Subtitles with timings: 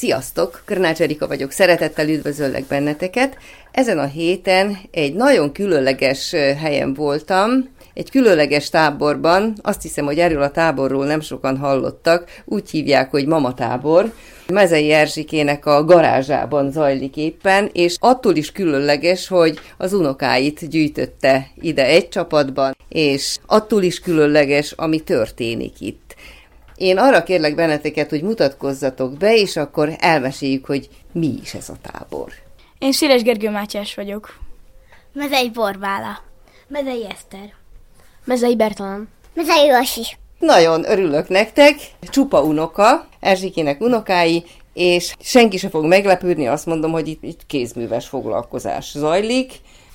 [0.00, 0.62] Sziasztok!
[0.64, 3.36] Körnács Erika vagyok, szeretettel üdvözöllek benneteket.
[3.70, 10.42] Ezen a héten egy nagyon különleges helyen voltam, egy különleges táborban, azt hiszem, hogy erről
[10.42, 14.12] a táborról nem sokan hallottak, úgy hívják, hogy Mama tábor.
[14.48, 21.86] Mezei Erzsikének a garázsában zajlik éppen, és attól is különleges, hogy az unokáit gyűjtötte ide
[21.86, 25.99] egy csapatban, és attól is különleges, ami történik itt.
[26.80, 31.74] Én arra kérlek benneteket, hogy mutatkozzatok be, és akkor elmeséljük, hogy mi is ez a
[31.82, 32.32] tábor.
[32.78, 34.38] Én Széles Gergő Mátyás vagyok.
[35.12, 36.22] Mezei Borbála.
[36.68, 37.52] Mezei Eszter.
[38.24, 39.08] Mezei Bertalan.
[39.34, 40.02] Mezei Vasi.
[40.38, 47.08] Nagyon örülök nektek, csupa unoka, Erzsikének unokái, és senki se fog meglepődni, azt mondom, hogy
[47.08, 49.52] itt, itt kézműves foglalkozás zajlik.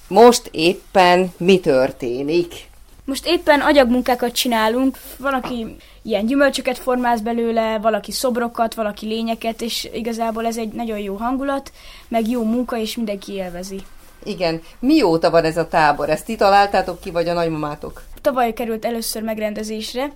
[0.08, 2.54] Most éppen mi történik?
[3.06, 9.90] Most éppen agyagmunkákat csinálunk, van, aki ilyen gyümölcsöket formáz belőle, valaki szobrokat, valaki lényeket, és
[9.94, 11.72] igazából ez egy nagyon jó hangulat,
[12.08, 13.80] meg jó munka, és mindenki élvezi.
[14.24, 16.10] Igen, mióta van ez a tábor?
[16.10, 18.04] Ezt ti találtátok ki, vagy a nagymamátok?
[18.22, 20.12] Tavaly került először megrendezésre.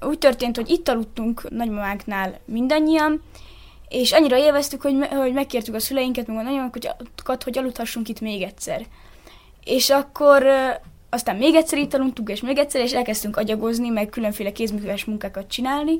[0.00, 3.22] Úgy történt, hogy itt aludtunk nagymamánknál mindannyian,
[3.88, 8.20] és annyira élveztük, hogy, me- hogy megkértük a szüleinket, meg a nagymamákat, hogy aludhassunk itt
[8.20, 8.86] még egyszer.
[9.64, 10.46] És akkor
[11.16, 15.48] aztán még egyszer itt aludtunk, és még egyszer, és elkezdtünk agyagozni, meg különféle kézműves munkákat
[15.48, 15.96] csinálni,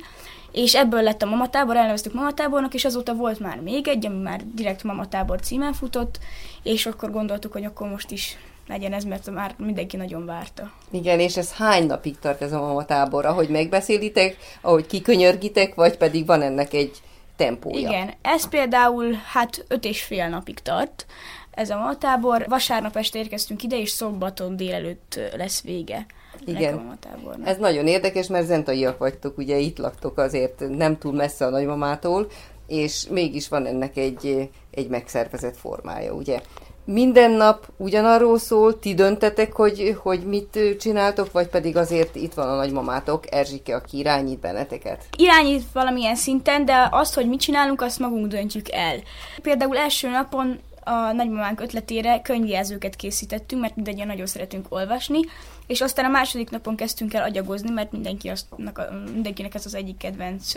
[0.52, 4.40] és ebből lett a mamatábor, elneveztük mamatábornak, és azóta volt már még egy, ami már
[4.54, 6.18] direkt mamatábor címen futott,
[6.62, 8.36] és akkor gondoltuk, hogy akkor most is
[8.68, 10.72] legyen ez, mert már mindenki nagyon várta.
[10.90, 13.24] Igen, és ez hány napig tart ez a mama tábor?
[13.24, 17.00] Ahogy megbeszélitek, ahogy kikönyörgitek, vagy pedig van ennek egy
[17.36, 17.78] tempója?
[17.78, 21.06] Igen, ez például hát öt és fél napig tart,
[21.56, 22.44] ez a mamatábor.
[22.48, 26.06] Vasárnap este érkeztünk ide, és szombaton délelőtt lesz vége.
[26.44, 26.98] Igen.
[27.44, 32.26] Ez nagyon érdekes, mert zentaiak vagytok, ugye itt laktok azért nem túl messze a nagymamától,
[32.66, 36.40] és mégis van ennek egy, egy megszervezett formája, ugye?
[36.84, 42.48] Minden nap ugyanarról szól, ti döntetek, hogy, hogy mit csináltok, vagy pedig azért itt van
[42.48, 45.04] a nagymamátok, Erzsike, aki irányít benneteket.
[45.16, 48.96] irányít valamilyen szinten, de azt, hogy mit csinálunk, azt magunk döntjük el.
[49.42, 50.58] Például első napon
[50.88, 55.20] a nagymamánk ötletére könyvjelzőket készítettünk, mert mindannyian nagyon szeretünk olvasni,
[55.66, 59.74] és aztán a második napon kezdtünk el agyagozni, mert mindenki aztnak a, mindenkinek ez az
[59.74, 60.52] egyik kedvenc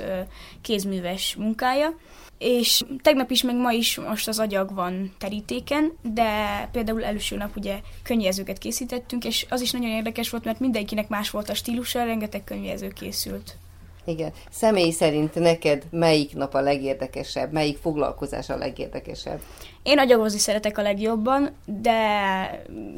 [0.62, 1.97] kézműves munkája.
[2.38, 6.31] És tegnap is, meg ma is most az agyag van terítéken, de
[6.72, 11.29] például előső nap ugye könyvjelzőket készítettünk, és az is nagyon érdekes volt, mert mindenkinek más
[11.29, 13.57] volt a stílusa, rengeteg könyvjelző készült.
[14.05, 14.31] Igen.
[14.49, 19.41] Személy szerint neked melyik nap a legérdekesebb, melyik foglalkozás a legérdekesebb?
[19.83, 21.99] Én agyagozni szeretek a legjobban, de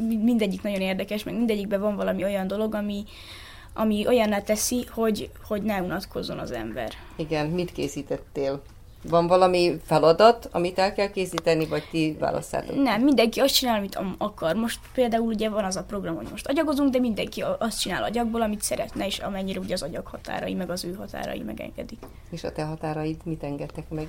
[0.08, 3.04] mi- mindegyik nagyon érdekes, meg mindegyikben van valami olyan dolog, ami,
[3.74, 6.92] ami olyanná teszi, hogy, hogy ne unatkozzon az ember.
[7.16, 8.62] Igen, mit készítettél?
[9.10, 12.84] Van valami feladat, amit el kell készíteni, vagy ti választátok?
[12.84, 14.56] Nem, mindenki azt csinál, amit am- akar.
[14.56, 18.42] Most például ugye van az a program, hogy most agyagozunk, de mindenki azt csinál agyagból,
[18.42, 22.00] amit szeretne, és amennyire ugye az agyag határai, meg az ő határai megengedik.
[22.32, 24.08] És a te határaid mit engedtek meg?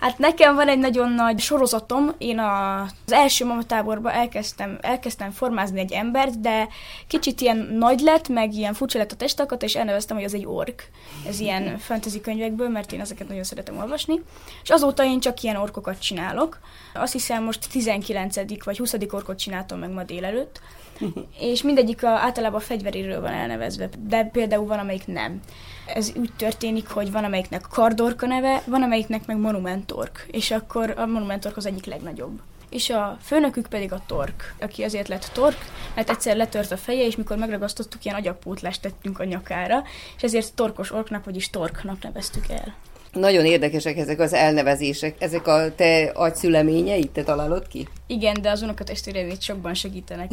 [0.00, 2.10] Hát nekem van egy nagyon nagy sorozatom.
[2.18, 6.68] Én a, az első mamatáborban elkezdtem, elkezdtem formázni egy embert, de
[7.06, 10.46] kicsit ilyen nagy lett, meg ilyen furcsa lett a testakata, és elneveztem, hogy az egy
[10.46, 10.90] ork.
[11.26, 14.22] Ez ilyen fantasy könyvekből, mert én ezeket nagyon szeretem olvasni.
[14.62, 16.58] És azóta én csak ilyen orkokat csinálok.
[16.94, 18.64] Azt hiszem most 19.
[18.64, 18.94] vagy 20.
[19.10, 20.60] orkot csináltam meg ma délelőtt.
[21.38, 25.40] és mindegyik a, általában a fegyveréről van elnevezve, de például van, amelyik nem.
[25.86, 31.06] Ez úgy történik, hogy van, amelyiknek kardorka neve, van, amelyiknek meg monumentork, és akkor a
[31.06, 32.40] monumentork az egyik legnagyobb.
[32.70, 35.58] És a főnökük pedig a tork, aki azért lett tork,
[35.94, 39.82] mert egyszer letört a feje, és mikor megragasztottuk, ilyen agyagpótlást tettünk a nyakára,
[40.16, 42.74] és ezért torkos orknak, vagyis torknak neveztük el.
[43.18, 45.14] Nagyon érdekesek ezek az elnevezések.
[45.18, 47.88] Ezek a te agyszüleményeid, te találod ki?
[48.06, 50.30] Igen, de az unokatestvéreim itt sokban segítenek.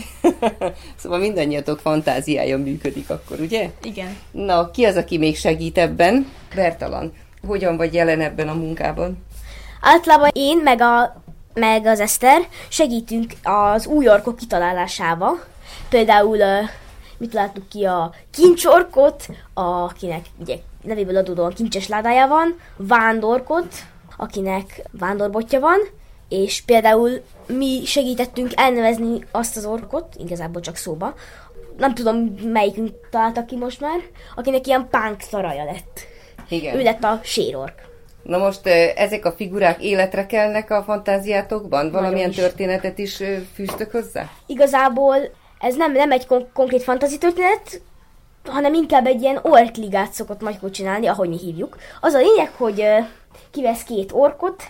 [1.01, 3.69] szóval mindannyiatok fantáziája működik akkor, ugye?
[3.83, 4.17] Igen.
[4.31, 6.31] Na, ki az, aki még segít ebben?
[6.55, 7.13] Bertalan,
[7.47, 9.25] hogyan vagy jelen ebben a munkában?
[9.81, 11.21] Általában én meg, a,
[11.53, 15.43] meg az Eszter segítünk az új orkok kitalálásával.
[15.89, 16.37] Például
[17.17, 20.55] mit láttuk ki a kincsorkot, akinek ugye
[20.85, 23.73] nevéből adódóan kincses ládája van, vándorkot,
[24.17, 25.79] akinek vándorbotja van,
[26.29, 31.13] és például mi segítettünk elnevezni azt az orkot, igazából csak szóba,
[31.77, 33.99] nem tudom melyikünk találta ki most már,
[34.35, 35.99] akinek ilyen pánk szaraja lett.
[36.49, 36.75] Igen.
[36.75, 37.93] Ő lett a sérork.
[38.23, 41.91] Na most ezek a figurák életre kelnek a fantáziátokban?
[41.91, 42.35] Valamilyen is.
[42.35, 43.23] történetet is
[43.53, 44.29] fűztök hozzá?
[44.45, 45.15] Igazából
[45.59, 47.81] ez nem, nem egy kon- konkrét fantasy történet,
[48.47, 51.77] hanem inkább egy ilyen orkligát szokott Magykó csinálni, ahogy mi hívjuk.
[52.01, 52.83] Az a lényeg, hogy
[53.51, 54.63] kivesz két orkot,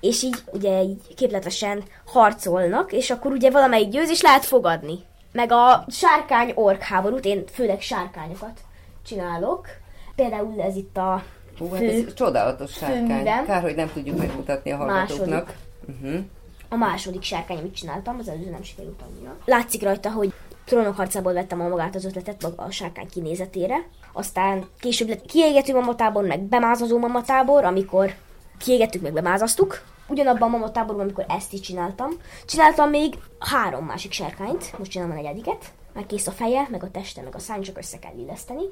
[0.00, 4.98] és így ugye így képletesen harcolnak, és akkor ugye valamelyik győz, és lehet fogadni.
[5.32, 8.60] Meg a sárkány-ork háborút, én főleg sárkányokat
[9.06, 9.66] csinálok.
[10.14, 11.22] Például ez itt a
[11.58, 13.06] Hú, hát fő, ez csodálatos sárkány.
[13.06, 13.44] főművem.
[13.44, 15.56] Kár, hogy nem tudjuk megmutatni a hallgatóknak.
[15.88, 16.20] Uh-huh.
[16.68, 19.36] a második sárkány, amit csináltam, az előző nem sikerült annyira.
[19.44, 20.32] Látszik rajta, hogy
[20.64, 23.76] trónok harcából vettem a magát az ötletet maga a sárkány kinézetére.
[24.12, 28.14] Aztán később lett kiégető mamatábor, meg bemázazó mamatábor, amikor
[28.58, 29.82] kiégettük, meg bemázasztuk.
[30.08, 32.10] Ugyanabban a mamatáborban, amikor ezt is csináltam.
[32.46, 35.64] Csináltam még három másik sárkányt, most csinálom a negyediket.
[35.94, 38.62] Már kész a feje, meg a teste, meg a szány, csak össze kell illeszteni.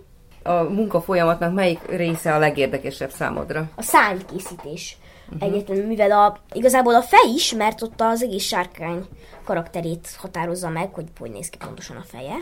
[0.43, 3.71] A munka folyamatnak melyik része a legérdekesebb számodra?
[3.77, 4.97] a szárnykészítés.
[5.33, 5.49] Uh-huh.
[5.49, 9.07] Egyetlen, mivel a, igazából a fej is, mert ott az egész sárkány
[9.45, 12.37] karakterét határozza meg, hogy hogy néz ki pontosan a feje.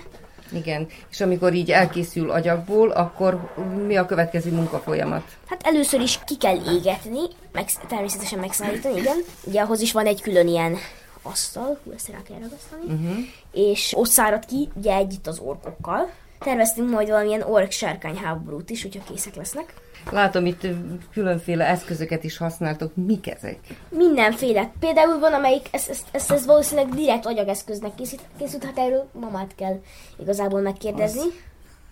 [0.52, 0.86] Igen.
[1.10, 3.52] És amikor így elkészül agyagból, akkor
[3.86, 5.22] mi a következő munkafolyamat?
[5.46, 7.20] Hát először is ki kell égetni,
[7.52, 9.16] meg, természetesen megszállítani, igen.
[9.44, 10.76] Ugye ahhoz is van egy külön ilyen
[11.22, 13.24] asztal, hú, ezt rá kell ragasztani, uh-huh.
[13.52, 16.10] és ott szárad ki, ugye együtt az orkokkal.
[16.38, 19.74] Terveztünk majd valamilyen ork-sárkány háborút is, hogyha készek lesznek.
[20.10, 20.66] Látom, itt
[21.12, 22.92] különféle eszközöket is használtok.
[22.94, 23.58] Mik ezek?
[23.88, 24.70] Mindenféle.
[24.80, 29.54] Például van, amelyik, ez, ez, ez, ez valószínűleg direkt agyageszköznek készít, készült, hát erről mamát
[29.56, 29.80] kell
[30.20, 31.22] igazából megkérdezni.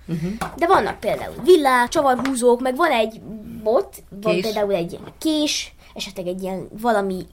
[0.08, 0.30] Uh-huh.
[0.56, 3.20] De vannak például villák, csavarhúzók, meg van egy
[3.62, 4.42] bot, van Kés.
[4.42, 7.26] például egy ilyen kés, esetleg egy ilyen valami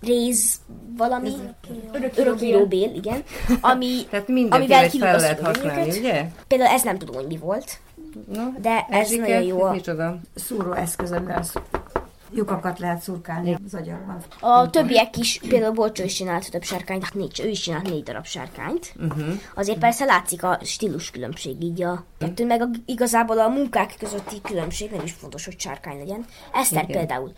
[0.00, 0.60] réz,
[0.96, 1.32] valami
[2.16, 3.22] örökíróbél, igen,
[3.60, 6.24] ami, Tehát amivel fel lehet használni, ugye?
[6.48, 7.78] Például ez nem tudom, hogy mi volt,
[8.32, 9.62] No, de ez Erzsike, nagyon jó.
[9.62, 10.18] a- Micsoda?
[10.34, 11.44] szúró eszközömmel
[12.34, 14.16] lyukakat lehet szurkálni az agyagban.
[14.40, 18.24] A többiek is, például Bolcsó is csinált több sárkányt, négy, ő is csinált négy darab
[18.24, 18.94] sárkányt.
[18.96, 19.24] Uh-huh.
[19.54, 24.40] Azért persze látszik a stílus különbség így a kettő, meg a, igazából a munkák közötti
[24.40, 26.24] különbség nem is fontos, hogy sárkány legyen.
[26.52, 26.96] Eszter Igen.
[26.96, 27.32] például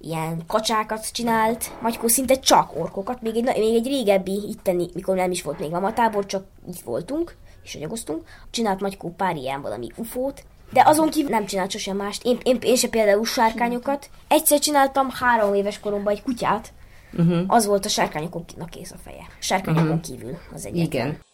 [0.00, 5.30] ilyen kacsákat csinált, Magykó szinte csak orkokat, még egy, még egy régebbi itteni, mikor nem
[5.30, 8.26] is volt még mamatábor, csak itt voltunk, és agyagoztunk.
[8.50, 10.42] Csinált Magykó pár ilyen valami ufót,
[10.72, 12.24] de azon kívül nem csinált sosem mást.
[12.24, 14.10] Én, én, én se például sárkányokat.
[14.28, 16.72] Egyszer csináltam három éves koromban egy kutyát,
[17.12, 17.44] uh-huh.
[17.46, 19.26] az volt a sárkányoknak kész a feje.
[19.38, 20.00] Sárkányokon uh-huh.
[20.00, 20.86] kívül az egyetlen.
[20.86, 21.24] Igen.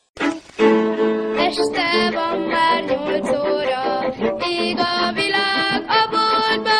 [1.37, 4.15] Este van már nyolc óra,
[4.49, 6.79] ég a világ a boltba.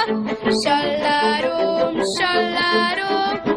[0.65, 3.52] Sallárom, sallárom,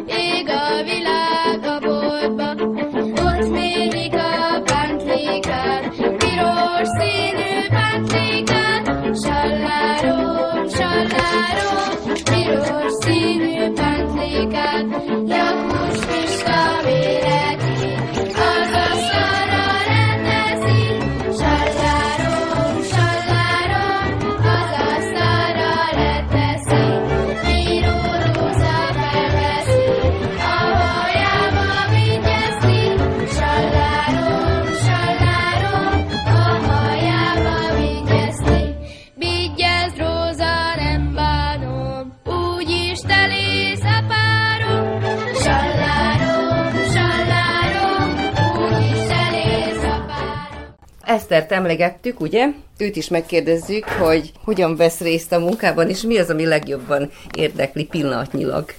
[51.26, 52.48] Esztert emlegettük, ugye?
[52.78, 57.84] Őt is megkérdezzük, hogy hogyan vesz részt a munkában, és mi az, ami legjobban érdekli
[57.84, 58.74] pillanatnyilag.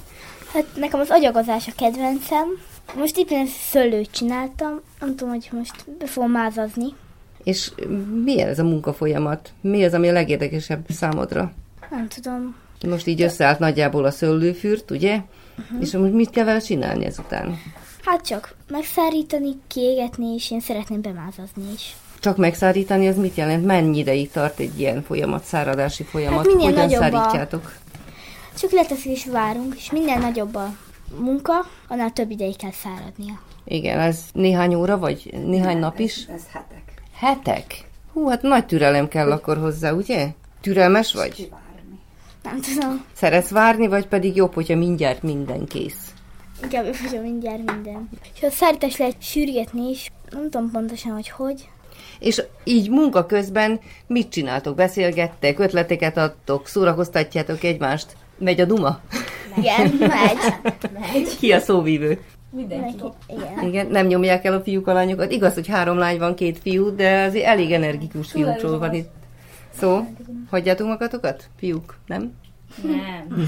[0.54, 2.48] Hát nekem az agyagozás a kedvencem.
[2.96, 6.86] Most éppen szőlőt csináltam, nem tudom, hogy most be fogom mázazni.
[7.44, 7.72] És
[8.24, 9.50] milyen ez a munkafolyamat?
[9.62, 11.52] Mi az, ami a legérdekesebb számodra?
[11.90, 12.56] Nem tudom.
[12.88, 15.16] Most így összeállt nagyjából a szőlőfürt, ugye?
[15.60, 15.82] Uh-huh.
[15.82, 17.58] És most mit kell vele csinálni ezután?
[18.06, 21.96] Hát csak megszárítani, kiégetni, és én szeretném bemázazni is.
[22.20, 23.66] Csak megszárítani, az mit jelent?
[23.66, 26.38] Mennyi ideig tart egy ilyen folyamat, száradási folyamat?
[26.38, 27.74] Hát minél Hogyan nagyobb a- szárítjátok?
[28.60, 30.76] Csak leteszik és várunk, és minden nagyobb a
[31.20, 31.54] munka,
[31.88, 33.42] annál több ideig kell száradnia.
[33.64, 36.26] Igen, ez néhány óra, vagy néhány nap is?
[36.34, 37.02] Ez hetek.
[37.14, 37.90] Hetek?
[38.14, 40.28] Hú, hát nagy türelem kell akkor hozzá, ugye?
[40.62, 41.50] Türelmes vagy?
[42.44, 46.12] Nem tudom, Szeretsz várni, vagy pedig jobb, hogyha mindjárt minden kész?
[46.64, 48.10] inkább jobb, hogyha mindjárt minden.
[48.36, 51.70] És a szárítás lehet sürgetni is, nem tudom pontosan, hogy hogy.
[52.20, 54.76] És így munka közben mit csináltok?
[54.76, 58.16] Beszélgettek, ötleteket adtok, szórakoztatjátok egymást?
[58.38, 59.00] Megy a duma?
[59.58, 60.72] Igen, megy.
[60.94, 61.38] megy.
[61.40, 62.20] Ki a szóvívő?
[62.50, 63.04] Mindenki.
[63.28, 63.68] Igen.
[63.68, 65.32] Igen, nem nyomják el a fiúk a lányokat.
[65.32, 69.12] Igaz, hogy három lány van, két fiú, de azért elég energikus fiúkról van itt
[69.80, 70.08] szó.
[70.50, 72.34] Hagyjátok magatokat, fiúk, nem?
[72.84, 73.48] Nem.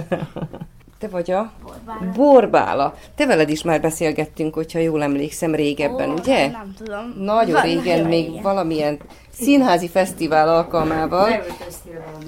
[1.00, 2.12] Te vagy a Borbála.
[2.12, 2.94] Borbála.
[3.14, 6.50] Te veled is már beszélgettünk, hogyha jól emlékszem, régebben, ugye?
[6.50, 7.14] Nem tudom.
[7.18, 8.42] Nagyon Van, régen, nagyon még régen.
[8.42, 8.98] valamilyen
[9.32, 11.44] színházi fesztivál alkalmával.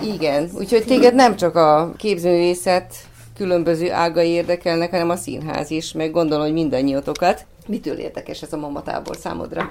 [0.03, 2.95] Igen, úgyhogy téged nem csak a képzőművészet
[3.37, 7.47] különböző ágai érdekelnek, hanem a színház is, meg gondolom, hogy mindannyiatokat.
[7.67, 9.71] Mitől érdekes ez a mamatábor számodra?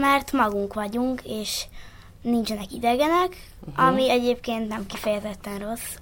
[0.00, 1.64] Mert magunk vagyunk, és
[2.22, 3.28] nincsenek idegenek,
[3.68, 3.86] uh-huh.
[3.86, 5.96] ami egyébként nem kifejezetten rossz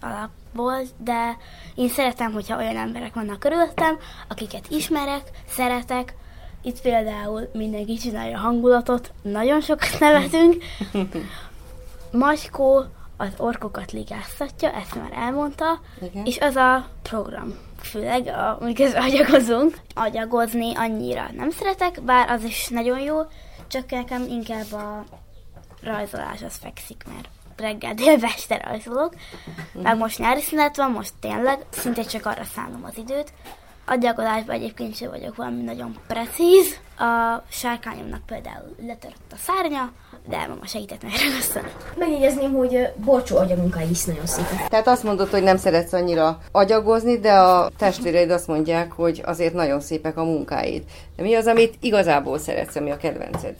[0.54, 1.36] alapból, de
[1.74, 6.14] én szeretem, hogyha olyan emberek vannak körülöttem, akiket ismerek, szeretek.
[6.62, 10.62] Itt például mindenki csinálja a hangulatot, nagyon sokat nevetünk.
[12.12, 12.84] Maskó
[13.16, 16.24] az orkokat ligáztatja, ezt már elmondta, Igen.
[16.24, 17.54] és az a program.
[17.82, 19.76] Főleg, a- amikor agyakozunk.
[19.94, 23.18] Agyagozni annyira nem szeretek, bár az is nagyon jó,
[23.68, 25.04] csak nekem inkább a
[25.82, 27.28] rajzolás az fekszik, mert
[27.60, 29.14] reggel délbe este rajzolok.
[29.82, 33.32] Meg most nyári szünet van, most tényleg szinte csak arra szánom az időt.
[33.86, 36.78] Agyagolásban egyébként sem vagyok valami nagyon precíz.
[36.98, 39.92] A sárkányomnak például letörött a szárnya,
[40.28, 41.68] de mama segített megragasztani.
[41.98, 44.68] Megjegyezném, hogy Borcsó agyamunkai is nagyon szépek.
[44.68, 49.54] Tehát azt mondod, hogy nem szeretsz annyira agyagozni, de a testvéreid azt mondják, hogy azért
[49.54, 50.82] nagyon szépek a munkáid.
[51.16, 53.54] De mi az, amit igazából szeretsz, ami a kedvenced?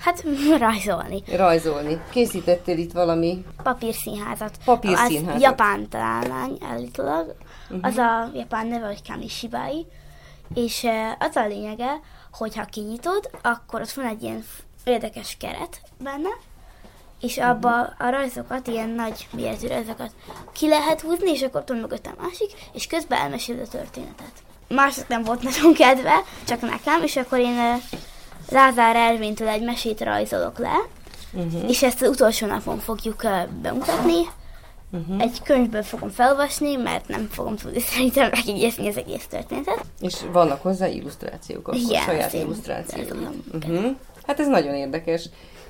[0.00, 0.24] Hát
[0.58, 1.22] rajzolni.
[1.36, 2.00] Rajzolni.
[2.10, 4.56] Készítettél itt valami Papírszínházat.
[4.64, 5.34] Papírszínházat.
[5.34, 7.34] Az japán találmány állítólag.
[7.70, 7.86] Uh-huh.
[7.86, 9.86] Az a japán neve, hogy Kamishibai.
[10.54, 10.86] És
[11.18, 12.00] az a lényege,
[12.32, 14.44] hogy ha kinyitod, akkor ott van egy ilyen
[14.84, 16.28] érdekes keret benne,
[17.20, 20.12] és abba a rajzokat, ilyen nagy méretű rajzokat
[20.52, 24.32] ki lehet húzni, és akkor tudod mögött a másik, és közben elmesél a történetet.
[24.68, 27.80] Mások nem volt nagyon kedve, csak nekem, és akkor én
[28.50, 30.86] Lázár Ervintől egy mesét rajzolok le,
[31.32, 31.68] uh-huh.
[31.68, 34.18] és ezt az utolsó napon fogjuk uh, bemutatni.
[34.92, 35.22] Uh-huh.
[35.22, 39.84] Egy könyvből fogom felolvasni, mert nem fogom tudni szerintem megjegyezni az egész történetet.
[40.00, 43.16] És vannak hozzá illusztrációk, akkor Igen, saját illusztrációk.
[43.52, 43.96] Uh-huh.
[44.26, 45.28] Hát ez nagyon érdekes.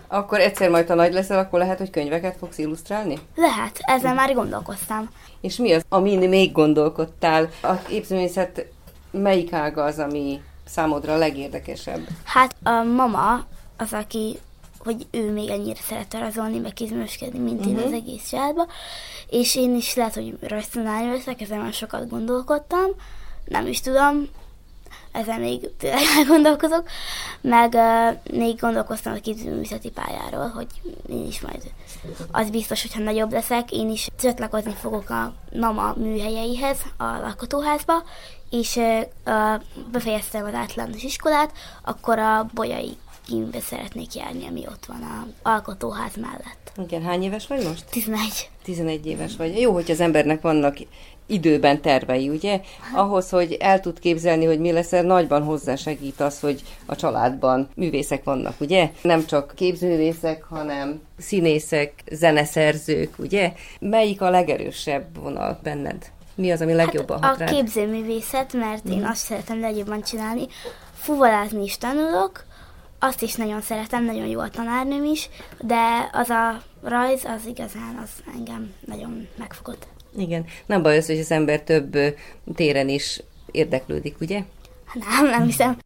[0.09, 3.19] Akkor egyszer majd, ha nagy leszel, akkor lehet, hogy könyveket fogsz illusztrálni?
[3.35, 5.09] Lehet, ezzel már gondolkoztam.
[5.41, 7.49] És mi az, amin még gondolkodtál?
[7.61, 8.67] A képzőművészet
[9.11, 12.07] melyik ága az, ami számodra a legérdekesebb?
[12.25, 13.45] Hát a mama
[13.77, 14.39] az, aki,
[14.79, 18.67] hogy ő még ennyire szeret rajzolni, meg kézműveskedni, mint én az egész családban.
[19.29, 22.87] És én is lehet, hogy rajztanárja leszek, ezen már sokat gondolkodtam.
[23.45, 24.29] Nem is tudom,
[25.13, 26.89] ezen még tényleg gondolkozok.
[27.41, 30.67] Meg uh, még gondolkoztam a képzőművészeti pályáról, hogy
[31.09, 31.63] én is majd
[32.31, 38.03] az biztos, hogyha nagyobb leszek, én is csatlakozni fogok a mama műhelyeihez, a alkotóházba,
[38.51, 41.53] és uh, befejeztem az általános iskolát,
[41.85, 42.97] akkor a bolyai
[43.29, 46.73] gimbe szeretnék járni, ami ott van a alkotóház mellett.
[46.87, 47.85] Igen, hány éves vagy most?
[47.91, 48.51] 11.
[48.63, 49.61] 11 éves vagy.
[49.61, 50.77] Jó, hogy az embernek vannak
[51.27, 52.61] időben tervei, ugye?
[52.95, 58.25] Ahhoz, hogy el tud képzelni, hogy mi lesz, nagyban hozzásegít az, hogy a családban művészek
[58.25, 58.91] vannak, ugye?
[59.03, 63.53] Nem csak képzőművészek, hanem színészek, zeneszerzők, ugye?
[63.81, 66.11] Melyik a legerősebb vonal benned?
[66.35, 70.47] Mi az, ami legjobban Hát hat a képzőművészet, mert én azt szeretem legjobban csinálni.
[70.95, 72.45] Fuvalázni is tanulok,
[72.99, 75.29] azt is nagyon szeretem, nagyon jó a tanárnőm is,
[75.61, 79.87] de az a rajz, az igazán az engem nagyon megfogott.
[80.17, 80.45] Igen.
[80.67, 81.99] Nem baj az, hogy az ember több
[82.55, 84.43] téren is érdeklődik, ugye?
[84.95, 85.79] Nem, nem hiszem.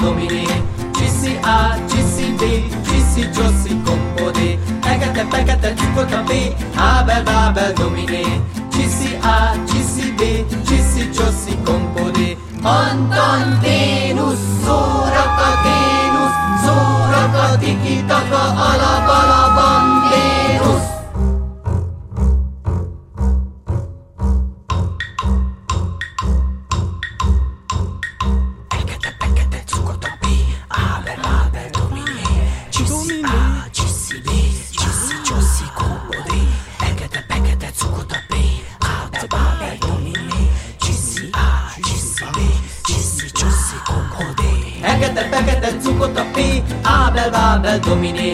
[0.00, 0.46] Babel, Dominé.
[0.94, 2.42] Csiszi A, csiszi B,
[2.88, 4.58] csiszi, csoszi, kompodé.
[4.82, 6.30] Ekete, fekete, cukota, P,
[6.76, 8.19] Abel, Babel, Dominé.
[45.70, 46.38] Fekete, fekete cukot a P,
[46.82, 48.32] Ábel, Bábel, Dominé.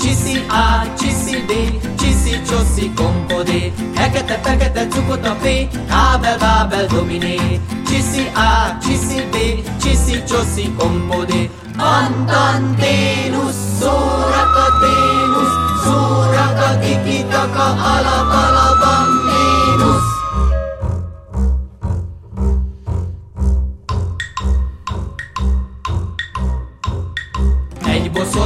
[0.00, 1.52] Csiszi A, csiszi B,
[2.00, 3.72] csiszi csoszi kompodé.
[3.94, 5.46] Fekete, fekete cukot a P,
[5.88, 7.60] Ábel, Bábel, Dominé.
[7.86, 9.36] Csiszi A, csiszi B,
[9.82, 11.50] csiszi csoszi kompodé.
[11.78, 18.87] Antanténusz, szórakaténusz, szórakadikitaka, alapalabamnénusz.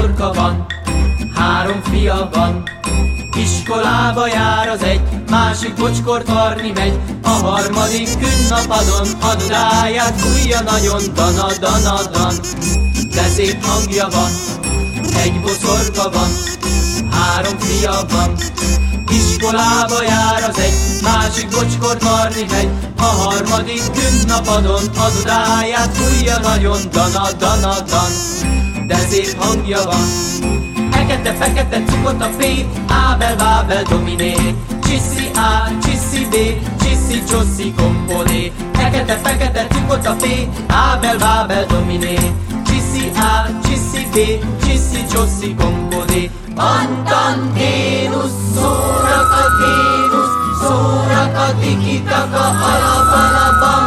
[0.02, 0.66] Boszorka van,
[1.34, 2.62] három fia van,
[3.36, 11.02] Iskolába jár az egy, másik bocskort varni megy, a harmadik künnapadon a dudáját fújja nagyon
[11.14, 12.34] dana dana dan.
[13.14, 14.30] De szép hangja van,
[15.22, 16.30] egy boszorka van,
[17.10, 18.34] három fia van,
[19.08, 22.68] Iskolába jár az egy, másik bocskort varni megy,
[22.98, 28.71] a harmadik künnapadon a dudáját fújja nagyon dana dana dan.
[28.92, 30.04] De szép hangja van,
[30.90, 32.42] Fekete, fekete cukot a P,
[32.88, 34.34] Ábel, Bábel, Dominé.
[34.84, 36.34] Csiszi A, csiszi B,
[36.82, 38.52] csiszi csoszi kompodé.
[38.72, 40.24] Fekete, fekete cukot a P,
[40.66, 42.18] Ábel, Bábel, Dominé.
[42.66, 44.16] Csiszi A, csiszi B,
[44.64, 46.30] csiszi csoszi kompodé.
[46.56, 53.81] Antanténusz, szórakaténusz, szórakadikitaka, alapalabamnénusz.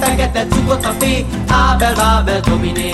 [0.00, 1.04] Fekete, cukot a P,
[1.48, 2.92] Ábel, Bábel, Dominé.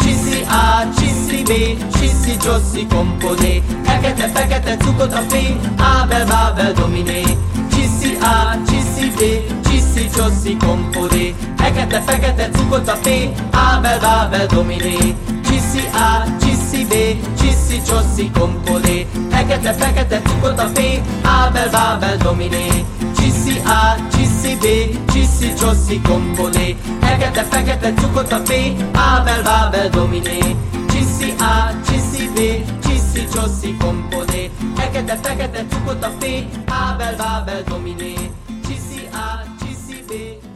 [0.00, 1.50] Csiszi A, csiszi B,
[1.98, 3.62] csiszi csoszi kompodé.
[3.84, 5.34] Fekete, fekete cukot a P,
[5.78, 7.22] Ábel, Bábel, Dominé.
[7.72, 9.20] Csiszi A, csiszi B,
[9.68, 11.34] csiszi csoszi kompodé.
[11.56, 13.08] Fekete, fekete cukot a P,
[13.50, 15.14] Ábel, Bábel, Dominé.
[15.46, 16.92] Csiszi A, csiszi B,
[17.40, 19.06] csiszi csoszi kompodé.
[19.30, 20.78] Fekete, fekete cukot a P,
[21.22, 22.84] Ábel, Bábel, Dominé.
[23.16, 24.17] Csiszi A, csiszi
[24.54, 24.66] B,
[25.12, 26.76] csiszi csoszi kompodé.
[27.00, 28.52] Fekete, fekete a P,
[28.92, 30.38] Ábel, Bábel, Dominé.
[30.88, 32.38] Csiszi A, csiszi B,
[32.86, 34.50] csiszi csoszi kompodé.
[34.74, 36.24] Fekete, fekete a P,
[36.66, 38.14] Ábel, Bábel, Dominé.
[38.66, 40.10] Csiszi A, csiszi B,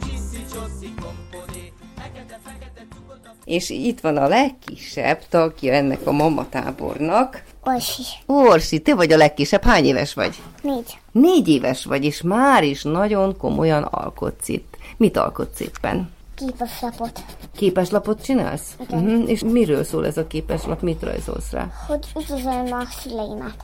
[0.05, 1.73] csiszi csoszi kompodé.
[1.97, 7.43] Fekete, fekete cukot a És itt van a legkisebb tagja ennek a mamatábornak.
[7.63, 8.03] Orsi.
[8.25, 9.63] Orsi, te vagy a legkisebb.
[9.63, 10.41] Hány éves vagy?
[10.61, 11.01] Négy.
[11.13, 14.77] Négy éves vagy, és már is nagyon komolyan alkotsz itt.
[14.97, 16.11] Mit alkotsz éppen?
[16.35, 17.23] Képeslapot.
[17.55, 18.75] Képeslapot csinálsz?
[18.79, 19.03] Igen.
[19.03, 19.29] Uh-huh.
[19.29, 20.81] És miről szól ez a képeslap?
[20.81, 21.67] Mit rajzolsz rá?
[21.87, 23.55] Hogy üdvözöljem a szüleimet.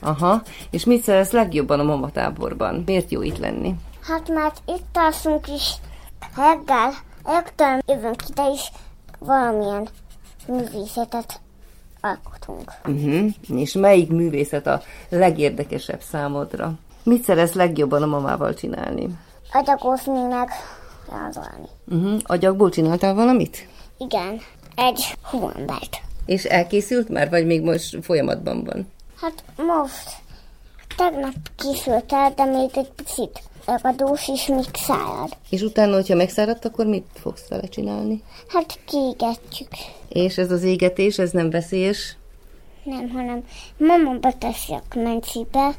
[0.00, 0.42] Aha.
[0.70, 2.82] És mit szeretsz legjobban a mamatáborban?
[2.86, 3.74] Miért jó itt lenni?
[4.00, 5.74] Hát mert itt alszunk is
[6.36, 6.92] reggel,
[7.24, 8.72] rögtön jövünk ide is
[9.18, 9.88] valamilyen
[10.46, 11.40] művészetet
[12.00, 12.72] alkotunk.
[12.84, 13.30] Uh-huh.
[13.48, 16.72] És melyik művészet a legérdekesebb számodra?
[17.08, 19.08] Mit szeretsz legjobban a mamával csinálni?
[19.52, 20.48] Agyagozni meg
[21.10, 21.68] rázolni.
[21.86, 22.20] Uh-huh.
[22.22, 23.68] Agyagból csináltál valamit?
[23.98, 24.40] Igen,
[24.74, 26.00] egy hóembert.
[26.26, 28.86] És elkészült már, vagy még most folyamatban van?
[29.20, 30.08] Hát most
[30.96, 35.36] tegnap készült el, de még egy picit ragadós is még szárad.
[35.50, 38.22] És utána, hogyha megszáradt, akkor mit fogsz vele csinálni?
[38.48, 39.68] Hát kiégetjük.
[40.08, 42.16] És ez az égetés, ez nem veszélyes?
[42.84, 43.44] Nem, hanem
[43.76, 45.74] mama beteszi a kemencébe,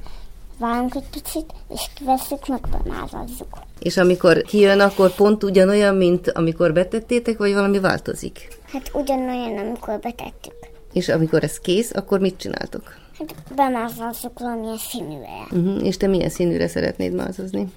[0.60, 3.58] várunk egy picit, és kiveszünk, meg bemázazzuk.
[3.80, 8.48] És amikor kijön, akkor pont ugyanolyan, mint amikor betettétek, vagy valami változik?
[8.72, 10.54] Hát ugyanolyan, amikor betettük.
[10.94, 12.96] És amikor ez kész, akkor mit csináltok?
[13.18, 15.48] Hát bemázazzuk valamilyen színűre.
[15.52, 15.86] Uh-huh.
[15.86, 17.68] És te milyen színűre szeretnéd mázozni?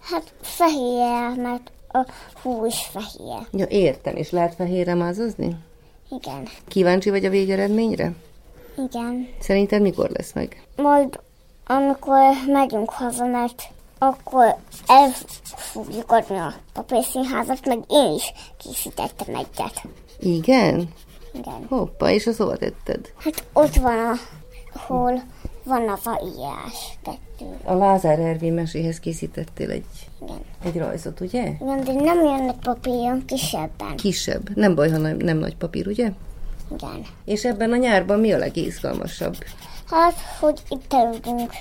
[0.00, 2.06] Hát fehér, mert a
[2.42, 3.46] hú is fehér.
[3.52, 4.16] Ja, értem.
[4.16, 5.56] És lehet fehérre mázozni?
[6.10, 8.12] Igen, Kíváncsi vagy a végeredményre?
[8.90, 9.28] igen.
[9.40, 10.62] Szerinted mikor lesz meg?
[10.76, 11.20] Majd
[11.68, 13.62] amikor megyünk haza, mert
[13.98, 15.10] akkor el
[15.56, 19.82] fogjuk adni a papírszínházat, meg én is készítettem egyet.
[20.18, 20.88] Igen?
[21.32, 21.66] Igen.
[21.68, 23.12] Hoppa, és azt hova tetted?
[23.18, 24.18] Hát ott van,
[24.74, 25.22] ahol
[25.64, 27.56] van az a írás tettő.
[27.64, 29.84] A Lázár Ervin meséhez készítettél egy,
[30.22, 30.40] Igen.
[30.64, 31.42] egy rajzot, ugye?
[31.60, 33.96] Igen, de nem jön egy papíron kisebben.
[33.96, 34.56] Kisebb.
[34.56, 36.12] Nem baj, ha nem, nem nagy papír, ugye?
[36.76, 37.02] Igen.
[37.24, 39.36] És ebben a nyárban mi a legizgalmasabb?
[39.90, 41.52] Hát, hogy itt aludunk.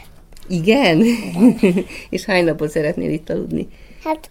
[0.47, 1.03] Igen?
[2.09, 3.67] és hány napot szeretnél itt aludni?
[4.03, 4.29] Hát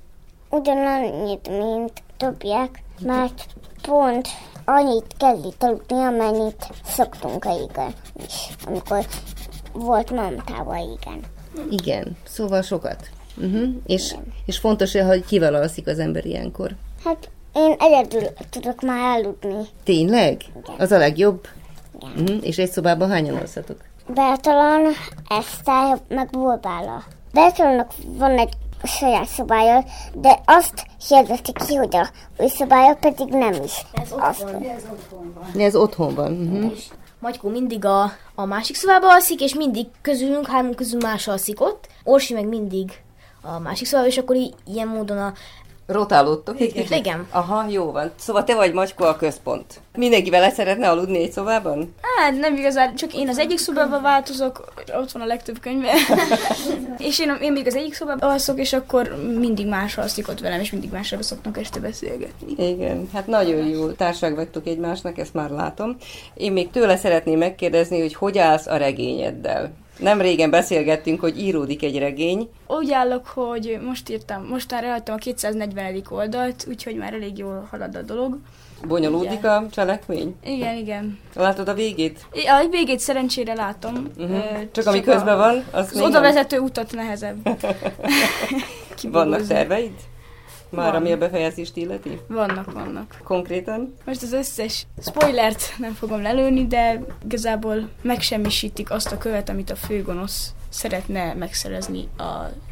[0.50, 3.46] ugyanannyit, mint többiek, mert
[3.82, 4.28] pont
[4.64, 7.94] annyit kell itt aludni, amennyit szoktunk régen
[8.26, 9.06] is, amikor
[9.72, 11.20] volt mamtával, igen.
[11.70, 12.16] Igen.
[12.26, 13.11] Szóval sokat.
[13.37, 13.68] Uh-huh.
[13.87, 14.14] És,
[14.46, 16.70] és fontos, hogy kivel alszik az ember ilyenkor.
[17.04, 19.66] Hát én egyedül tudok már aludni.
[19.85, 20.40] Tényleg?
[20.78, 21.46] Az a legjobb?
[22.20, 22.46] Uh-huh.
[22.46, 23.76] És egy szobában hányan alszatok?
[24.14, 24.83] Bertalan,
[25.29, 27.02] Eszter, meg Borbála.
[27.33, 28.52] Bertalannak van egy
[28.85, 33.87] saját szobája, de azt hirdeti ki, hogy a ő szobája pedig nem is.
[33.92, 34.42] Ez Azt.
[34.42, 34.64] otthon.
[35.59, 36.33] Ez otthon van.
[36.33, 36.72] Uh-huh.
[37.18, 41.87] Magykó mindig a, a másik szobában alszik, és mindig közülünk, hármunk közül más alszik ott.
[42.05, 42.90] Orsi meg mindig
[43.42, 45.33] a másik szobában, és akkor í- ilyen módon a...
[45.87, 46.61] Rotálódtok?
[46.61, 46.92] Igen.
[46.92, 47.27] Igen.
[47.31, 48.11] Aha, jó van.
[48.18, 49.81] Szóval te vagy Macska a központ.
[49.96, 51.94] Mindenki vele szeretne aludni egy szobában?
[52.18, 55.92] Hát nem igazán, csak én az egyik szobában változok, ott van a legtöbb könyve.
[56.99, 60.61] és én, én még az egyik szobában alszok, és akkor mindig más alszik ott velem,
[60.61, 62.64] és mindig másra szoktunk este beszélgetni.
[62.64, 65.96] Igen, hát nagyon jó társág vagytok egymásnak, ezt már látom.
[66.35, 69.72] Én még tőle szeretném megkérdezni, hogy hogy állsz a regényeddel.
[69.98, 72.48] Nem régen beszélgettünk, hogy íródik egy regény.
[72.66, 76.02] Úgy állok, hogy most írtam, most már elhagytam a 240.
[76.11, 78.38] oldalt, úgyhogy már elég jól halad a dolog.
[78.87, 80.35] Bonyolódik a cselekmény?
[80.44, 81.18] Igen, igen.
[81.35, 82.26] Látod a végét?
[82.32, 84.06] É, A végét szerencsére látom.
[84.18, 84.37] Uh-huh.
[84.37, 87.48] Ö, Csak ami közben van, az, Az oda vezető utat nehezebb.
[89.02, 89.92] Vannak terveid?
[90.70, 91.00] Már Van.
[91.00, 92.20] ami a befejezést illeti?
[92.29, 93.20] Vannak, vannak.
[93.24, 93.94] Konkrétan?
[94.05, 99.76] Most az összes spoilert nem fogom lelőni, de igazából megsemmisítik azt a követ, amit a
[99.76, 102.24] főgonosz szeretne megszerezni a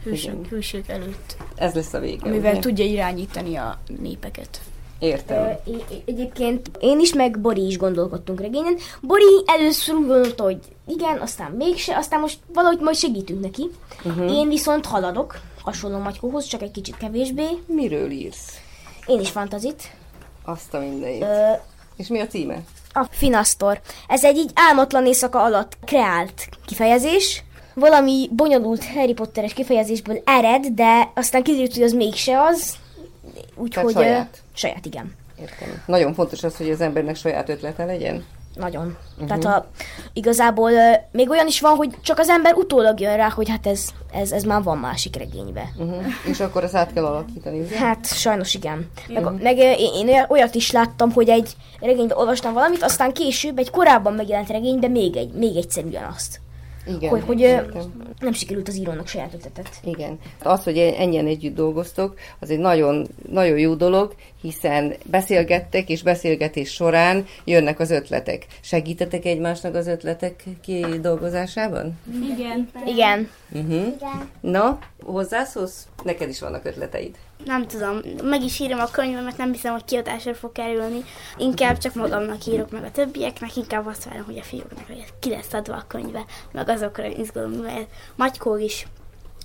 [0.04, 2.60] hősök, hősök előtt, Ez lesz a vége, amivel ugye?
[2.60, 4.60] tudja irányítani a népeket.
[4.98, 5.44] Értem.
[5.66, 5.72] Ö,
[6.04, 8.76] Egyébként én is, meg Bori is gondolkodtunk regényen.
[9.00, 13.70] Bori először úgy gondolta, hogy igen, aztán mégse, aztán most valahogy majd segítünk neki.
[14.04, 14.32] Uh-huh.
[14.32, 17.44] Én viszont haladok, hasonló Magykóhoz, csak egy kicsit kevésbé.
[17.66, 18.60] Miről írsz?
[19.06, 19.90] Én is fantazit.
[20.44, 21.22] Azt a mindenit.
[21.22, 21.50] Ö,
[21.96, 22.58] És mi a címe?
[22.92, 23.80] A Finasztor.
[24.08, 27.42] Ez egy így álmatlan éjszaka alatt kreált kifejezés.
[27.74, 32.74] Valami bonyolult Harry Potteres kifejezésből ered, de aztán kiderült, hogy az mégse az.
[33.54, 33.92] Úgyhogy...
[33.92, 34.42] saját.
[34.54, 35.14] Saját, igen.
[35.40, 35.82] Értem.
[35.86, 38.24] Nagyon fontos az, hogy az embernek saját ötlete legyen.
[38.54, 38.96] Nagyon.
[39.12, 39.26] Uh-huh.
[39.26, 39.66] Tehát a,
[40.12, 40.70] igazából
[41.12, 44.32] még olyan is van, hogy csak az ember utólag jön rá, hogy hát ez, ez,
[44.32, 45.68] ez már van másik regénybe.
[45.76, 46.04] Uh-huh.
[46.26, 47.78] És akkor azt át kell alakítani, ugye?
[47.78, 48.90] Hát sajnos igen.
[49.08, 53.58] Meg, meg ö, én, én olyat is láttam, hogy egy regényben olvastam valamit, aztán később
[53.58, 56.40] egy korábban megjelent regényben még egy, még egyszer ugyanazt.
[56.86, 57.10] Igen.
[57.10, 57.60] Hogy, hogy
[58.20, 59.68] nem sikerült az írónak saját ötletet.
[59.84, 60.18] Igen.
[60.42, 66.72] Az, hogy ennyien együtt dolgoztok, az egy nagyon, nagyon jó dolog, hiszen beszélgettek, és beszélgetés
[66.72, 68.46] során jönnek az ötletek.
[68.60, 71.98] Segítetek egymásnak az ötletek kidolgozásában?
[72.34, 72.70] Igen.
[72.86, 73.30] Igen.
[73.52, 73.94] Uh-huh.
[74.40, 75.86] Na, hozzászólsz?
[76.02, 77.14] Neked is vannak ötleteid.
[77.44, 81.04] Nem tudom, meg is írom a könyvemet, nem hiszem, hogy kiadásra fog kerülni.
[81.36, 85.30] Inkább csak magamnak írok, meg a többieknek, inkább azt várom, hogy a fiúknak hogy ki
[85.30, 88.86] lesz adva a könyve, meg azokra izgulom, mert Magykó is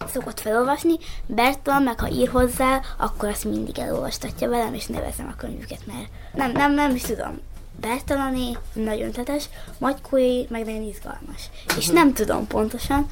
[0.08, 0.94] szokott felolvasni,
[1.26, 6.10] Bertalan meg ha ír hozzá, akkor azt mindig elolvastatja velem, és nevezem a könyvüket, mert
[6.34, 7.40] nem, nem, nem is tudom.
[7.80, 11.50] Bertalané nagyon tetes, Magykóé meg nagyon izgalmas.
[11.78, 13.08] És nem tudom pontosan,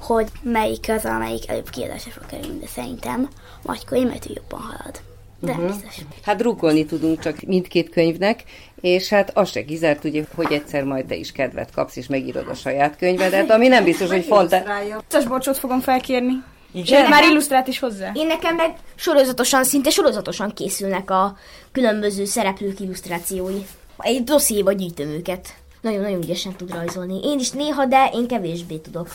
[0.00, 3.28] hogy melyik az, amelyik előbb kiadásra fog kerülni, de szerintem
[3.62, 5.00] Magykóé, mert ő jobban halad.
[5.40, 5.66] De uh-huh.
[5.66, 6.04] biztos.
[6.24, 8.44] Hát drukkolni tudunk csak mindkét könyvnek,
[8.80, 12.48] és hát az se kizárt, ugye, hogy egyszer majd te is kedvet kapsz, és megírod
[12.48, 14.58] a saját könyvedet, ami nem biztos, hogy fontos.
[14.96, 16.42] Biztos bocsot fogom felkérni.
[16.84, 18.10] Sőt, már illusztrált is hozzá.
[18.14, 21.36] Én nekem meg sorozatosan, szinte sorozatosan készülnek a
[21.72, 23.66] különböző szereplők illusztrációi.
[23.98, 25.54] Egy dossziéba gyűjtöm őket.
[25.80, 27.20] Nagyon-nagyon ügyesen tud rajzolni.
[27.24, 29.08] Én is néha, de én kevésbé tudok.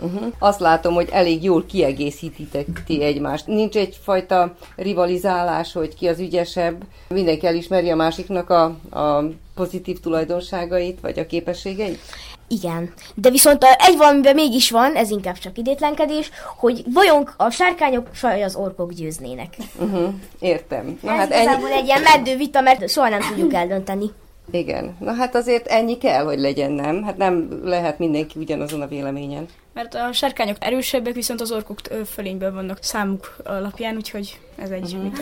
[0.00, 0.32] Uh-huh.
[0.38, 3.46] Azt látom, hogy elég jól kiegészítitek ti egymást.
[3.46, 6.82] Nincs egyfajta rivalizálás, hogy ki az ügyesebb.
[7.08, 8.64] Mindenki elismeri a másiknak a,
[8.98, 11.98] a pozitív tulajdonságait, vagy a képességeit?
[12.48, 12.92] Igen.
[13.14, 18.42] De viszont egy valamiben mégis van, ez inkább csak idétlenkedés, hogy vajon a sárkányok vagy
[18.42, 19.56] az orkok győznének.
[19.78, 20.14] Uh-huh.
[20.38, 20.98] Értem.
[21.02, 21.78] Na Ez hát igazából ennyi...
[21.78, 24.10] egy ilyen meddő vita, mert soha nem tudjuk eldönteni.
[24.50, 24.96] Igen.
[24.98, 27.02] Na hát azért ennyi kell, hogy legyen, nem?
[27.02, 29.46] Hát nem lehet mindenki ugyanazon a véleményen.
[29.74, 35.12] Mert a sárkányok erősebbek, viszont az orkok fölényben vannak számuk alapján, úgyhogy ez egy uh-huh.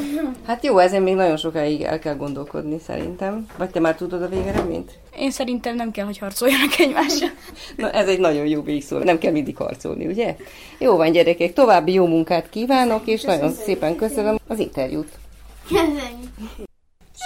[0.47, 3.47] Hát jó, ezen még nagyon sokáig el kell gondolkodni szerintem.
[3.57, 4.99] Vagy te már tudod a végeredményt?
[5.19, 7.29] Én szerintem nem kell, hogy harcoljanak egymással.
[7.77, 8.99] Na, ez egy nagyon jó végszó.
[8.99, 10.37] Nem kell mindig harcolni, ugye?
[10.79, 15.09] Jó van, gyerekek, további jó munkát kívánok, és nagyon szépen köszönöm az interjút.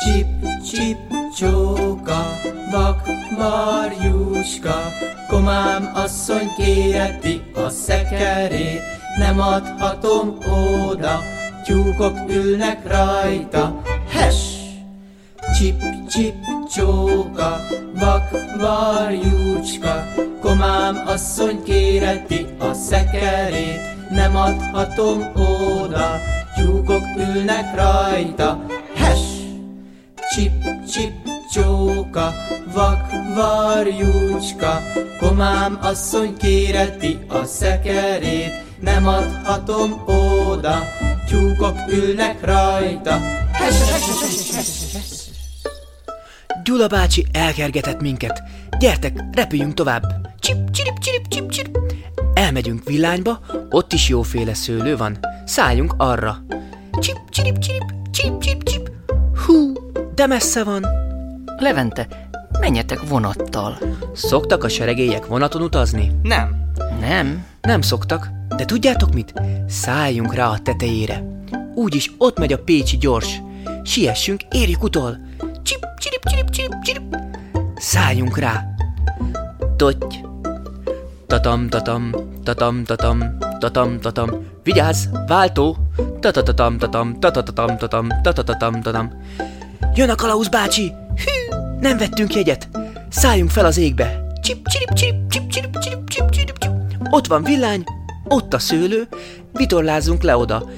[0.00, 0.26] Csip,
[0.70, 0.98] csip,
[1.36, 2.24] csóka,
[2.70, 4.80] vak, Marjuska,
[5.28, 8.80] komám asszony kéreti a szekerét,
[9.18, 10.38] nem adhatom
[10.88, 11.20] oda,
[11.64, 14.36] tyúkok ülnek rajta, hes!
[15.58, 16.34] Csip, csip,
[16.74, 17.56] csóka,
[17.94, 20.04] vak, varjúcska,
[20.40, 26.20] komám asszony kéreti a szekerét, nem adhatom oda,
[26.56, 28.71] tyúkok ülnek rajta!
[30.34, 31.12] Csip, csip,
[31.52, 32.32] csóka,
[32.72, 34.82] vak, varjúcska,
[35.18, 40.78] komám asszony kéreti a szekerét, nem adhatom oda,
[41.28, 43.18] tyúkok ülnek rajta.
[43.52, 44.54] Hes, hes,
[44.92, 45.20] hes.
[46.64, 48.42] Gyula bácsi elkergetett minket.
[48.78, 50.02] Gyertek, repüljünk tovább.
[50.40, 51.78] Csip, csirip, csirip, csip, csirip.
[52.34, 53.40] Elmegyünk villányba,
[53.70, 55.18] ott is jóféle szőlő van.
[55.44, 56.36] Szálljunk arra.
[57.00, 58.62] Csip, csirip, csirip, csip, csip,
[60.14, 60.86] de messze van.
[61.58, 62.06] Levente,
[62.60, 63.78] menjetek vonattal.
[64.14, 66.12] Szoktak a seregélyek vonaton utazni?
[66.22, 66.70] Nem.
[67.00, 67.44] Nem?
[67.60, 69.32] Nem szoktak, de tudjátok mit?
[69.68, 71.22] Szálljunk rá a tetejére.
[71.74, 73.40] Úgyis ott megy a Pécsi gyors.
[73.82, 75.18] Siessünk, érjük utol.
[75.62, 77.16] Csip, csirip, csirip, csirip, csirip.
[77.76, 78.64] Szálljunk rá.
[79.76, 80.14] Totty.
[81.26, 82.10] Tatam, tatam,
[82.44, 84.30] tatam, tatam, tatam, tatam.
[84.62, 85.76] Vigyázz, váltó.
[86.20, 89.10] Tatatatam, tatam, tatatatam, tatam, tatatatam, tatam.
[89.94, 90.92] Jön a kalauz bácsi!
[91.16, 92.68] Hű, nem vettünk jegyet.
[93.10, 94.26] Szálljunk fel az égbe.
[94.42, 96.72] Csip, csirip, csirip, csip, csirip, csirip, csip, csirip, csip.
[97.10, 97.84] Ott van villány,
[98.28, 99.08] ott a szőlő,
[99.52, 100.70] vitorlázzunk le oda.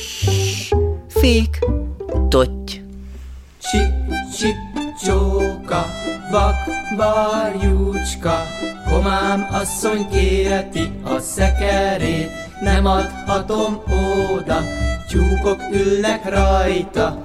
[0.00, 0.72] Ssss,
[1.08, 1.58] fék,
[2.28, 2.82] totty.
[3.58, 4.56] Csip, csip,
[5.04, 5.86] csóka,
[6.30, 6.56] vak,
[6.96, 8.46] barjúcska,
[8.88, 13.82] komám asszony kéreti a szekerét, nem adhatom
[14.32, 14.62] oda,
[15.08, 17.22] tyúkok ülnek rajta.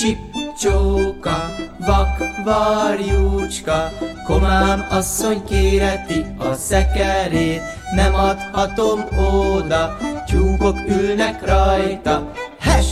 [0.00, 0.06] Hes!
[0.06, 3.92] Csip, csip, csóka, vak, varjúcska,
[4.24, 7.62] komám asszony kéreti a szekerét,
[7.94, 12.32] nem adhatom oda, tyúkok ülnek rajta.
[12.60, 12.86] Hes!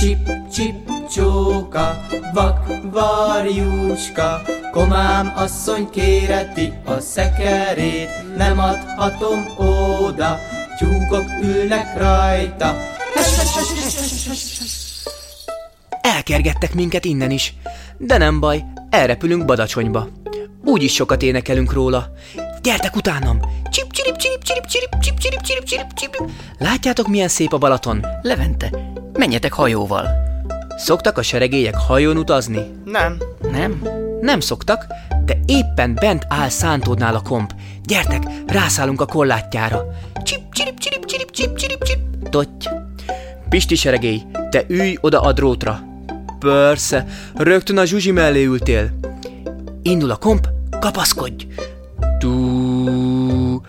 [0.00, 10.38] Csip, csip, csóka, vak, varjúcska, komám asszony kéreti a szekerét, nem adhatom oda,
[10.78, 12.76] tyúkok ülnek rajta.
[13.14, 14.91] Hes, hes, hes, hes, hes, hes, hes.
[16.32, 17.54] Elkergettek minket innen is.
[17.98, 20.08] De nem baj, elrepülünk Badacsonyba.
[20.64, 22.12] Úgyis sokat énekelünk róla.
[22.62, 23.40] Gyertek utánam!
[23.70, 26.30] Csip, csirip, csirip, csirip, csirip, csip, csirip, csirip, csirip, csirip.
[26.58, 28.06] Látjátok, milyen szép a Balaton?
[28.22, 28.70] Levente,
[29.12, 30.06] menjetek hajóval.
[30.76, 32.66] Szoktak a seregélyek hajón utazni?
[32.84, 33.16] Nem.
[33.50, 33.82] Nem?
[34.20, 34.86] Nem szoktak,
[35.24, 37.54] de éppen bent áll szántódnál a komp.
[37.84, 39.84] Gyertek, rászállunk a kollátjára.
[40.22, 42.28] Csip, csirip, csirip, csirip, csirip, csirip, csirip.
[42.28, 42.68] Totty.
[43.48, 45.90] Pisti seregély, te ülj oda a drótra.
[46.42, 48.90] Persze, rögtön a Zsuzsi mellé ültél.
[49.82, 50.48] Indul a komp,
[50.80, 51.46] kapaszkodj.
[52.18, 53.60] Dú.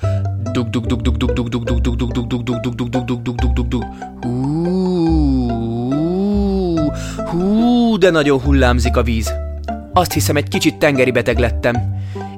[0.52, 3.06] Dug dug dug dug dug dug dug dug dug dug dug dug dug dug dug
[3.06, 3.84] dug dug dug dug dug.
[4.22, 4.40] Hú,
[7.26, 9.34] hú, de nagyon hullámzik a víz.
[9.94, 11.76] Azt hiszem, egy kicsit tengeri beteg lettem.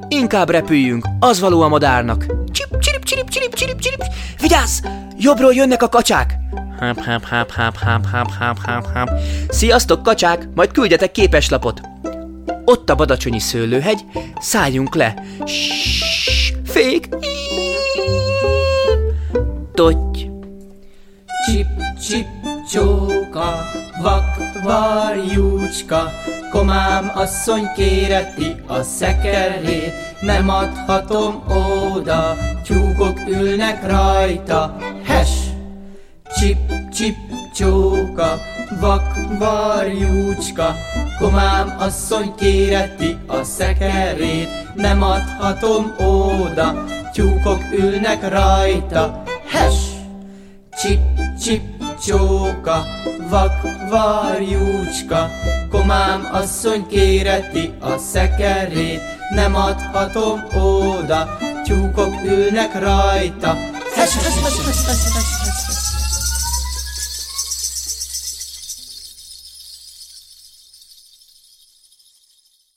[0.07, 2.25] Inkább repüljünk, az való a madárnak.
[2.51, 4.03] Csip, csirip, csirip, csirip, csirip, csirip.
[4.41, 4.79] Vigyázz!
[5.17, 6.43] Jobbról jönnek a kacsák!
[6.85, 9.09] Háp, háp, háp, háp, háp, háp, háp, háp, háp.
[9.49, 10.47] Sziasztok, kacsák!
[10.55, 11.81] Majd küldjetek képeslapot!
[12.65, 13.99] Ott a badacsonyi szőlőhegy,
[14.39, 15.13] szálljunk le.
[15.45, 17.09] Ssss, fék!
[19.73, 20.29] Totty!
[21.45, 21.67] Csip,
[22.07, 22.27] csip,
[22.71, 23.71] csóka,
[24.01, 24.25] vak,
[24.63, 26.11] varjúcska,
[26.51, 31.43] komám asszony kéreti a szekerét, nem adhatom
[31.95, 34.77] oda, tyúkok ülnek rajta.
[35.03, 35.54] Hes!
[36.39, 36.57] Csip,
[36.93, 37.15] csip,
[37.55, 38.41] csóka,
[38.79, 40.75] vak, varjúcska,
[41.19, 49.23] komám asszony kéreti a szekerét, nem adhatom oda, tyúkok ülnek rajta.
[49.47, 49.73] Hes!
[50.81, 50.99] Csip,
[51.41, 51.63] csip,
[52.05, 52.85] csóka,
[53.29, 55.29] vak, varjúcska,
[55.69, 63.57] komám asszony kéreti a szekerét, nem adhatom oda, tyúkok ülnek rajta.
[63.95, 65.84] Hes, hes, hes, hes, hes, hes, hes.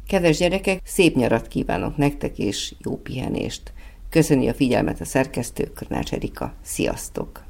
[0.09, 3.73] Kedves gyerekek, szép nyarat kívánok nektek, és jó pihenést.
[4.11, 6.55] Köszöni a figyelmet a szerkesztő, Körnács Erika.
[6.63, 7.48] Sziasztok!